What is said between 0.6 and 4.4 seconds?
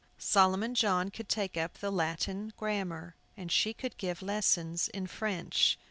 John could take up the Latin grammar, and she could give